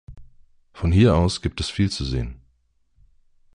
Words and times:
Von 0.73 0.91
hier 0.91 1.15
aus 1.15 1.43
gibt 1.43 1.59
es 1.61 1.69
viel 1.69 1.91
zu 1.91 2.03
sehen. 2.05 2.41